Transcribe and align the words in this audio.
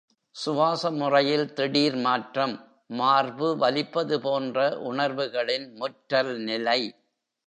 சுவாச 0.35 0.91
முறையில் 0.91 1.53
திடீர் 1.53 1.97
மாற்றம், 1.97 2.55
மார்பு 2.91 3.57
வலிப்பது 3.57 4.17
போன்ற 4.21 4.57
உணர்வுகளின் 4.81 5.67
முற்றல் 5.75 6.33
நிலை. 6.39 6.79